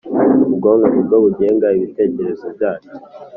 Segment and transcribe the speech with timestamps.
[0.51, 2.91] Ubwonko ni bwo bugenga ibitekerezo byacu.